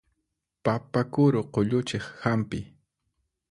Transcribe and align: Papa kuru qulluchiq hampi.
Papa 0.63 1.01
kuru 1.13 1.39
qulluchiq 1.53 2.05
hampi. 2.23 2.59